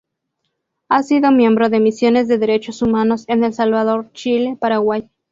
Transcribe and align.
Ha 0.89 1.03
sido 1.03 1.29
miembro 1.31 1.69
de 1.69 1.79
misiones 1.79 2.27
de 2.27 2.39
Derechos 2.39 2.81
humanos 2.81 3.23
en 3.27 3.43
El 3.43 3.53
Salvador, 3.53 4.09
Chile, 4.13 4.57
Paraguay. 4.59 5.07